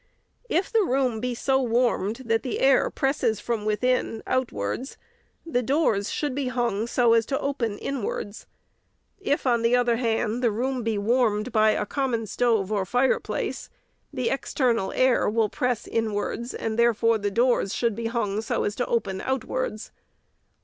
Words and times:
If 0.49 0.71
the 0.73 0.81
room 0.81 1.19
be 1.19 1.35
so 1.35 1.61
warmed 1.61 2.23
that 2.25 2.41
the 2.41 2.59
air 2.59 2.89
presses 2.89 3.39
from 3.39 3.65
within, 3.65 4.23
outwards, 4.25 4.97
the 5.45 5.61
doors 5.61 6.11
should 6.11 6.33
be 6.33 6.47
hung 6.47 6.87
so 6.87 7.13
as 7.13 7.23
to 7.27 7.39
open 7.39 7.77
inwards; 7.77 8.47
if, 9.19 9.45
on 9.45 9.61
the 9.61 9.75
other 9.75 9.97
hand, 9.97 10.41
the 10.41 10.49
room 10.49 10.81
be 10.81 10.97
warmed 10.97 11.51
by 11.51 11.69
a 11.73 11.85
common 11.85 12.25
stove 12.25 12.71
or 12.71 12.83
fireplace, 12.83 13.69
the 14.11 14.31
external 14.31 14.91
air 14.93 15.29
will 15.29 15.49
press 15.49 15.85
in 15.85 16.13
wards, 16.13 16.55
and 16.55 16.79
therefore 16.79 17.19
the 17.19 17.29
doors 17.29 17.71
should 17.71 17.93
be 17.95 18.07
hung 18.07 18.41
so 18.41 18.63
as 18.63 18.73
to 18.77 18.85
open 18.87 19.21
outwards. 19.21 19.91